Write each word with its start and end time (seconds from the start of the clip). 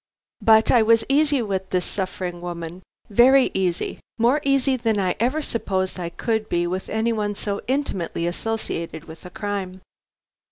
But 0.41 0.71
I 0.71 0.81
was 0.81 1.03
easy 1.09 1.43
with 1.43 1.69
this 1.69 1.85
suffering 1.85 2.41
woman, 2.41 2.81
very 3.11 3.51
easy, 3.53 3.99
more 4.17 4.41
easy 4.43 4.75
than 4.75 4.99
I 4.99 5.15
ever 5.19 5.43
supposed 5.43 5.99
I 5.99 6.09
could 6.09 6.49
be 6.49 6.65
with 6.65 6.89
any 6.89 7.13
one 7.13 7.35
so 7.35 7.61
intimately 7.67 8.25
associated 8.25 9.03
with 9.03 9.31
crime. 9.35 9.81